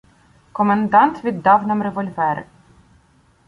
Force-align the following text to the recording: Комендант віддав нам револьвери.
Комендант 0.51 1.23
віддав 1.25 1.67
нам 1.67 1.81
револьвери. 1.83 2.45